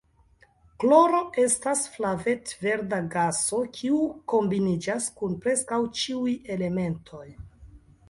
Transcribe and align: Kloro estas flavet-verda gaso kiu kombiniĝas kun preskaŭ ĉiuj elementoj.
Kloro 0.83 1.19
estas 1.43 1.83
flavet-verda 1.97 3.01
gaso 3.17 3.61
kiu 3.77 4.01
kombiniĝas 4.35 5.13
kun 5.21 5.41
preskaŭ 5.47 5.83
ĉiuj 6.03 6.39
elementoj. 6.59 7.27